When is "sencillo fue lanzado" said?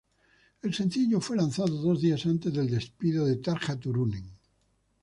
0.73-1.79